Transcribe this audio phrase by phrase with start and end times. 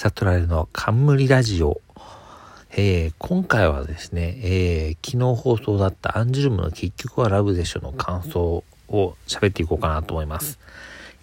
[0.00, 1.80] 悟られの冠ラジオ。
[2.70, 10.60] えー、今回はですね、えー、昨日放送だったアンジュルムの結局はラブでしょの感想を喋っていこうかなと思います。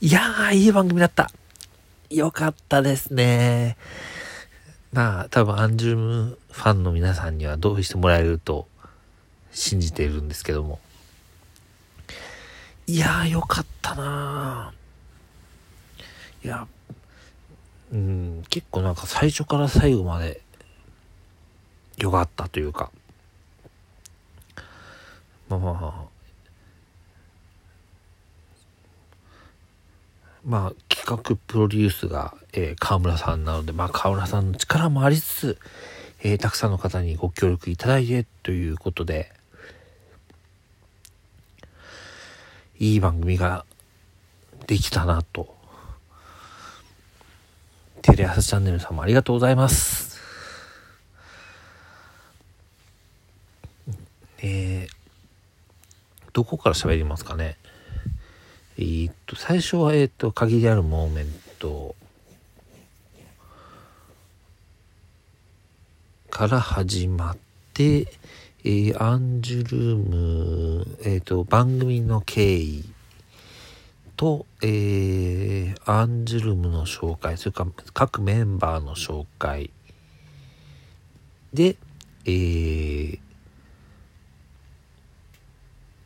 [0.02, 1.32] いやー、いい番組だった。
[2.10, 3.78] よかったですね。
[4.92, 8.68] まあ、多分アンジュルムファンの皆さんにはどうしてもらえると
[9.54, 10.82] 信じているんですけども。
[12.88, 14.74] いやー、よかったな
[16.44, 16.68] いや、
[17.96, 20.42] うん、結構なんか最初から最後まで
[21.98, 22.92] 良かったというか、
[25.48, 26.06] まあまあ、
[30.44, 35.58] まあ、企画プロデュースが、えー、河村さんなので、まあ、河村さんの力もありつつ、
[36.22, 39.32] えー、たくさんの方にご協力いただいてということで、
[42.78, 43.66] いい番組が
[44.68, 45.55] できたなと
[48.06, 50.22] テレ朝チャンネルさんもありがとうございます。
[54.44, 54.90] えー、
[56.32, 57.58] どこから喋りますかね。
[58.78, 61.26] えー、っと、最初は、えー、っと、限りあるモーメン
[61.58, 61.96] ト
[66.30, 67.38] から始まっ
[67.74, 68.02] て、
[68.64, 72.86] えー、アンジュルーム、えっと、番組の経緯、
[74.16, 79.72] と、えー、アンジュルムの紹介、それから各メンバーの紹介。
[81.54, 81.78] で、
[82.26, 83.20] えー、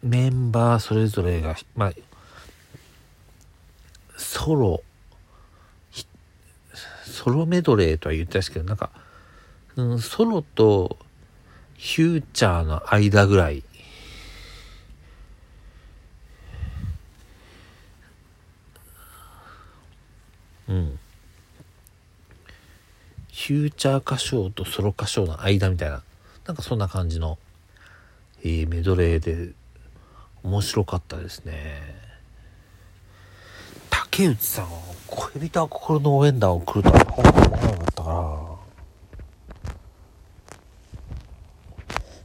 [0.04, 1.94] メンバーそれぞれが、まあ、
[4.18, 4.84] ソロ、
[7.06, 8.92] ソロメドレーとは言ったんですけど、なんか、
[9.76, 10.98] うん、ソロと
[11.78, 13.64] フューチャーの間ぐらい
[20.70, 20.98] うん。
[23.32, 26.04] フューチャー歌唱とソロ歌唱の間みたいな、
[26.46, 27.40] なんかそんな感じの、
[28.44, 29.54] えー、メドレーで
[30.44, 31.82] 面白かったですね。
[33.90, 34.68] 竹内さん、
[35.08, 38.60] 恋人は心の応援団を来るとは思わなかったか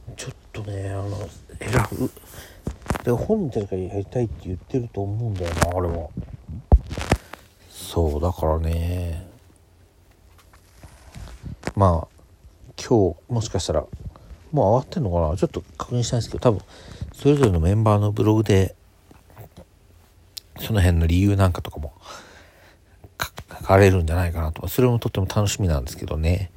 [0.05, 1.27] ら、ちょっとね、あの、
[1.59, 2.11] 選ぶ。
[3.03, 6.09] で、本人がやりたいって言ってると思うんだよな、あれは。
[7.95, 9.25] そうだからね。
[11.77, 12.07] まあ
[12.77, 13.85] 今日もしかしたら
[14.51, 15.37] もう上がってんのかな？
[15.37, 16.61] ちょっと確認したいんですけど多分
[17.13, 18.75] それぞれのメンバーのブログで
[20.59, 21.93] その辺の理由なんかとかも
[23.49, 24.67] 書かれるんじゃないかなと。
[24.67, 26.51] それもとっても楽しみなんですけどね。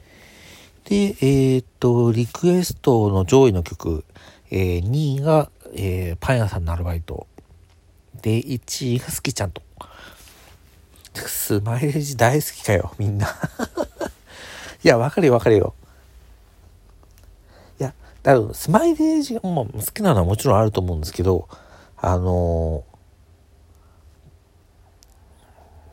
[0.86, 4.04] でえー、っとリクエストの上位の曲、
[4.50, 7.28] えー、2位が、えー、パン屋さんのアルバイト。
[8.22, 9.62] で1位が好きちゃんと。
[11.14, 13.26] スマイレージ大好きかよ、みんな
[14.84, 15.74] いや、わかるよ、わかるよ。
[17.80, 21.48] いや、多分、スマイレージが、まあ、好きなのはもちろんあると思うんですけど、
[21.96, 22.84] あの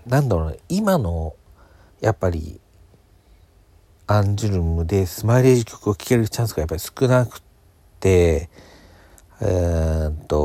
[0.07, 1.35] ー、なんだろうね、今の、
[1.99, 2.59] やっぱり、
[4.07, 7.41] アンジュルムでスマイレージ曲を聴けるチャンスがやっぱり少なく
[7.99, 8.49] て、
[9.41, 10.44] えー、っと、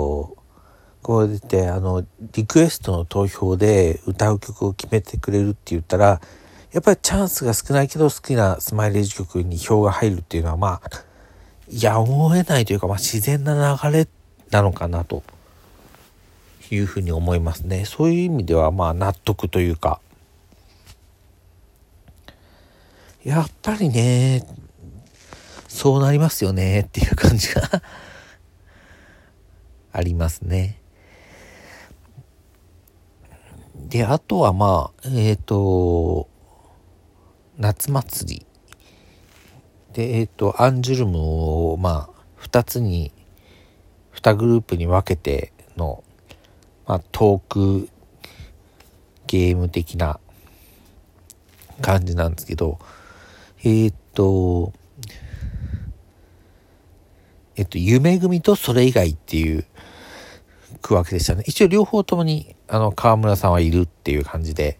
[1.10, 6.20] こうやってあのリクエストの投票で歌う曲を決めてくれるって言ったら
[6.70, 10.90] やっぱりチャンスが少ないけど好きなスマイレージ曲に票が入るっていうのはまあ
[11.68, 14.06] やむを得ないというか、まあ、自然な流れ
[14.52, 15.24] なのかなと
[16.70, 17.86] いうふうに思いますね。
[17.86, 20.00] そういう意味ではまあ納得というか
[23.24, 24.46] やっぱりね
[25.66, 27.82] そうなりますよねっていう感じが
[29.90, 30.79] ありますね。
[33.90, 36.28] で、あとはまあ、えっ、ー、と、
[37.58, 38.46] 夏祭り。
[39.92, 41.18] で、えっ、ー、と、アンジュルム
[41.72, 43.12] を、まあ、二つに、
[44.12, 46.04] 二グループに分けての、
[46.86, 47.88] まあ、トーク
[49.26, 50.20] ゲーム的な
[51.82, 52.78] 感じなんですけど、
[53.64, 54.72] えっ、ー、と、
[57.56, 59.64] えっと、夢組とそれ以外っていう
[60.82, 61.44] 区分けでしたね。
[61.46, 64.78] 一応両方ともに、あの、河村さんはいるっていう感じで。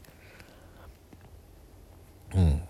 [2.34, 2.62] うん。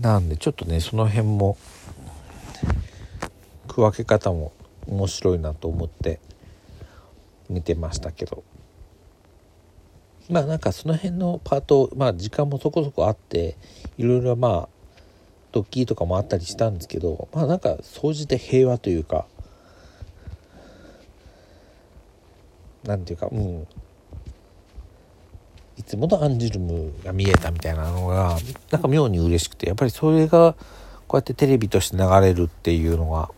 [0.00, 1.56] なんで、ちょっとね、その辺も、
[3.68, 4.52] 区分け方も
[4.86, 6.20] 面白いなと思って
[7.48, 8.42] 見てましたけど。
[10.28, 13.56] まあなんかその辺のパート、まあ時間もそこそこあって、
[13.96, 14.68] いろいろまあ、
[15.52, 19.26] ドッキリとかもあったりしたんですけど、まあなんか総じて平和というか、
[22.86, 23.66] なんていうかうん
[25.86, 28.36] つものアンジュルムが見えたみたいなのが
[28.70, 30.54] なんか妙に嬉しくてやっぱりそれが
[31.06, 33.30] こうやってテレビとして流れるっていうのが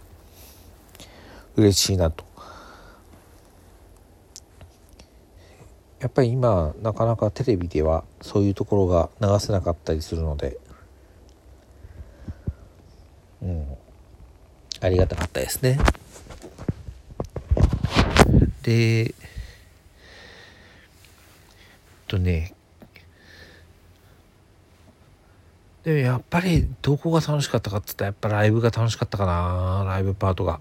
[1.56, 2.24] 嬉しいなと。
[6.00, 10.56] やっぱり今なかなかテレビではそういうところが流せなかったりするので
[13.42, 13.66] うん
[14.80, 15.76] ありがたかったですね。
[18.62, 19.12] で
[22.08, 22.54] とね
[25.84, 30.60] でもやっぱりどこが楽しかったかっつったらやっぱライブが楽しかったかなライブパートが。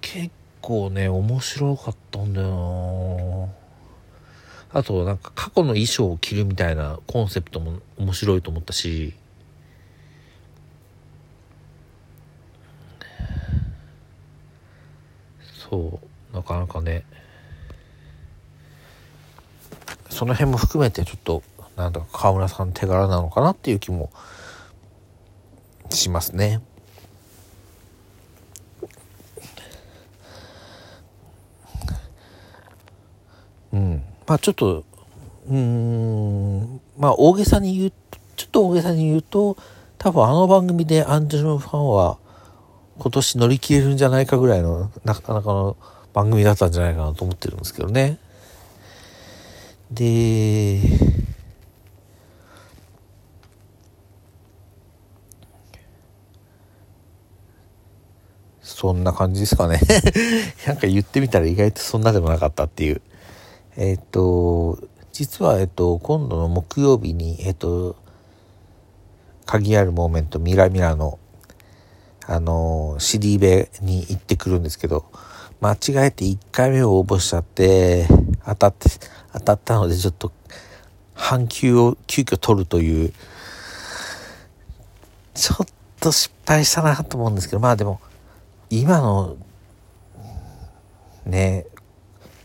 [0.00, 0.30] 結
[0.60, 3.48] 構ね面白かったんだよ
[4.72, 4.78] な。
[4.80, 9.14] あとなんか過去の衣装を着るみたいなコンセプトも面白いと思ったし。
[15.70, 16.00] そ
[16.32, 17.04] うなかなかね。
[20.22, 21.42] その辺も含めてちょっと
[21.74, 24.08] なんだか川村さん手柄なのかなっていう気も
[25.90, 26.60] しますね。
[33.72, 34.84] うん、まあちょっと
[35.48, 37.92] うんまあ大げさに言う
[38.36, 39.56] ちょっと大げさに言うと
[39.98, 42.18] 多分あの番組でアンジュルムファンは
[43.00, 45.76] 今年乗り切れるんじゃないかぐらいのなかなかの
[46.12, 48.20] 番組だったんじゃないかなと思ってるんですけどね。
[49.92, 50.80] で、
[58.62, 59.80] そんな感じですかね
[60.66, 63.02] なんか言ってみたら意外とそんなでもなかったっていう。
[63.76, 64.78] えっ、と、
[65.12, 67.96] 実は、えっ、と、今度の木曜日に、えっ、と、
[69.46, 71.18] 鍵あるモーメントミラミラの、
[72.26, 75.04] あの、CD ベに行ってくるんですけど、
[75.60, 78.08] 間違えて1回目を応募しちゃって、
[78.46, 78.88] 当たって、
[79.32, 80.32] 当たったのでちょっと
[81.14, 83.12] 半休を急遽取るという
[85.34, 85.66] ちょっ
[86.00, 88.00] と失敗したなと思うんですけどまあでも
[88.70, 89.36] 今の
[91.24, 91.66] ね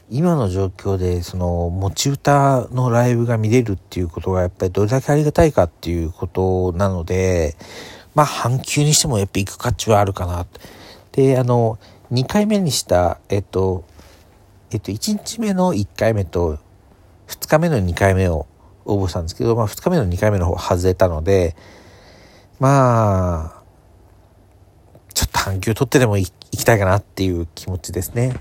[0.09, 7.57] 今の状況でその持ち歌のライブが見れるっていうことがやっぱりどれだけありがたいかっていうことなので
[8.15, 10.45] まあ半休にしてもやっぱ行く価値はあるかな。
[11.11, 11.77] であの
[12.11, 13.83] 2回目にしたえっと
[14.71, 16.59] えっと1日目の1回目と
[17.27, 18.47] 2日目の2回目を
[18.85, 21.55] 応募したんですけど、まあ、2日目の2回目の方外れたので、
[22.59, 23.63] まあ、
[25.13, 28.33] ちょっと半休取ってでも行きたいかなっていう気持ちですね。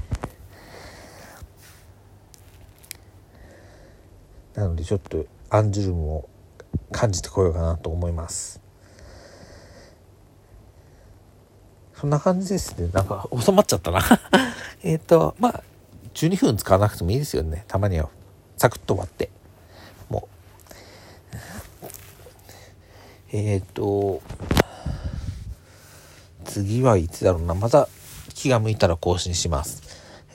[4.55, 6.29] なのでちょっとアンジュルムを
[6.91, 8.61] 感じてこようかなと思います。
[11.95, 12.89] そんな感じですね。
[12.93, 14.01] なんか収まっちゃったな
[14.83, 15.63] えっと、まあ、
[16.17, 17.65] 12分使わなくてもいいですよね。
[17.69, 18.11] たまには。
[18.57, 19.31] サクッと終わって
[20.09, 20.29] も
[21.33, 21.37] う
[23.33, 24.23] えっ、ー、と
[26.45, 27.89] 次はいつだろうなまた
[28.35, 29.83] 気が向いたら更新します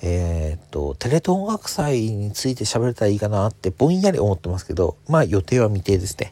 [0.03, 6.31] えっ、ー、とテレ東音楽祭について喋れたらいいかなってぼんやり思ってますけどまあ予定は未定ですね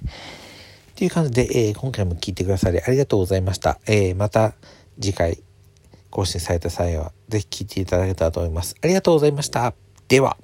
[0.92, 3.80] っていう感じで、えー、今回も聞いてくださりありがとうございました。
[3.88, 4.54] えー、また
[5.00, 5.42] 次回
[6.10, 8.76] 更新された際は、ぜひ聞いていただけたらと思います。
[8.82, 9.74] ありがとうございました。
[10.08, 10.38] では。